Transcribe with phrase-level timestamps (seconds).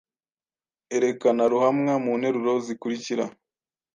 [0.95, 3.25] Erekana ruhamwa mu nteruro zikurikira: